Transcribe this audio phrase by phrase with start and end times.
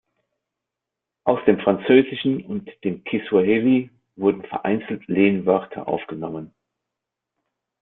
[1.25, 6.55] Aus dem Französischen und aus dem Kiswahili wurden vereinzelt Lehnwörter aufgenommen.